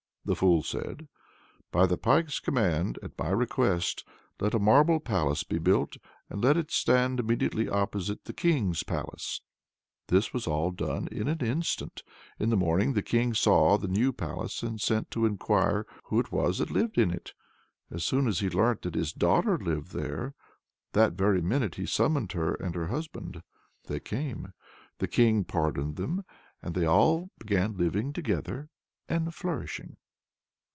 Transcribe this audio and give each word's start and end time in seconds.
The 0.23 0.35
fool 0.35 0.61
said: 0.61 1.07
"By 1.71 1.87
the 1.87 1.97
Pike's 1.97 2.39
command, 2.39 2.99
at 3.01 3.17
my 3.17 3.29
request, 3.29 4.05
let 4.39 4.53
a 4.53 4.59
marble 4.59 4.99
palace 4.99 5.41
be 5.41 5.57
built, 5.57 5.97
and 6.29 6.43
let 6.43 6.57
it 6.57 6.69
stand 6.69 7.19
immediately 7.19 7.67
opposite 7.67 8.25
the 8.25 8.31
King's 8.31 8.83
palace!" 8.83 9.41
This 10.09 10.31
was 10.31 10.45
all 10.45 10.69
done 10.69 11.07
in 11.11 11.27
an 11.27 11.39
instant. 11.39 12.03
In 12.37 12.51
the 12.51 12.55
morning 12.55 12.93
the 12.93 13.01
King 13.01 13.33
saw 13.33 13.77
the 13.79 13.87
new 13.87 14.13
palace, 14.13 14.61
and 14.61 14.79
sent 14.79 15.09
to 15.09 15.25
enquire 15.25 15.87
who 16.05 16.19
it 16.19 16.31
was 16.31 16.59
that 16.59 16.69
lived 16.69 16.99
in 16.99 17.09
it. 17.09 17.33
As 17.89 18.05
soon 18.05 18.27
as 18.27 18.41
he 18.41 18.49
learnt 18.51 18.83
that 18.83 18.93
his 18.93 19.13
daughter 19.13 19.57
lived 19.57 19.91
there, 19.91 20.35
that 20.93 21.13
very 21.13 21.41
minute 21.41 21.75
he 21.75 21.87
summoned 21.87 22.33
her 22.33 22.53
and 22.53 22.75
her 22.75 22.87
husband. 22.87 23.41
They 23.87 23.99
came. 23.99 24.53
The 24.99 25.07
King 25.07 25.45
pardoned 25.45 25.95
them, 25.95 26.23
and 26.61 26.75
they 26.75 26.85
all 26.85 27.31
began 27.39 27.75
living 27.75 28.13
together 28.13 28.69
and 29.09 29.33
flourishing. 29.33 29.97